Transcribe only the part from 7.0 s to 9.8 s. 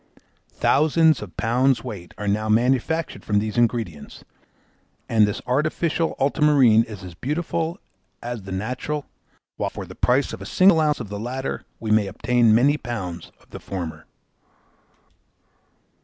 as beautiful as the natural, while